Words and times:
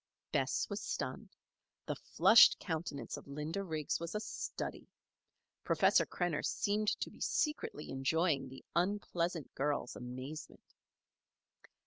Bess 0.31 0.67
was 0.67 0.81
stunned. 0.81 1.29
The 1.85 1.93
flushed 1.95 2.57
countenance 2.57 3.17
of 3.17 3.27
Linda 3.27 3.63
Riggs 3.63 3.99
was 3.99 4.15
a 4.15 4.19
study. 4.19 4.87
Professor 5.63 6.07
Krenner 6.07 6.43
seemed 6.43 6.87
to 7.01 7.11
be 7.11 7.21
secretly 7.21 7.91
enjoying 7.91 8.49
the 8.49 8.65
unpleasant 8.75 9.53
girl's 9.53 9.95
amazement. 9.95 10.73